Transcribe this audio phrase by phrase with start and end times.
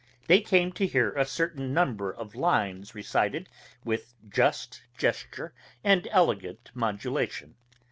[0.25, 3.49] They came to hear a certain number of lines recited
[3.85, 7.53] with just gesture and elegant modulation.